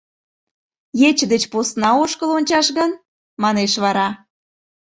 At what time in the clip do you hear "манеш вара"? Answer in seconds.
3.43-4.09